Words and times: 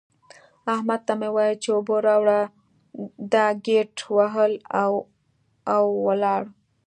احمد 0.73 1.01
ته 1.07 1.13
مې 1.19 1.29
وويل 1.35 1.55
چې 1.63 1.69
اوبه 1.75 1.95
راوړه؛ 2.07 2.39
ده 3.31 3.45
ګيت 3.65 3.95
وهل 4.15 4.51
او 5.75 5.83
ولاړ. 6.07 6.41